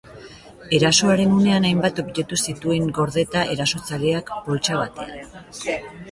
[0.75, 5.29] Erasoaren unean hainbat objektu zituen gordeta erasotzaileak poltsa batean.